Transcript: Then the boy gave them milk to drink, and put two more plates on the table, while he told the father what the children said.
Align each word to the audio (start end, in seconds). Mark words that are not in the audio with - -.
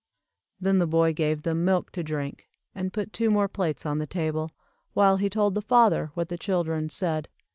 Then 0.59 0.79
the 0.79 0.87
boy 0.87 1.13
gave 1.13 1.43
them 1.43 1.63
milk 1.63 1.91
to 1.91 2.01
drink, 2.01 2.49
and 2.73 2.91
put 2.91 3.13
two 3.13 3.29
more 3.29 3.47
plates 3.47 3.85
on 3.85 3.99
the 3.99 4.07
table, 4.07 4.49
while 4.95 5.17
he 5.17 5.29
told 5.29 5.53
the 5.53 5.61
father 5.61 6.09
what 6.15 6.27
the 6.27 6.39
children 6.39 6.89
said. 6.89 7.27